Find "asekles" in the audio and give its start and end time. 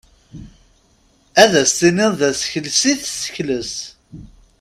2.29-2.81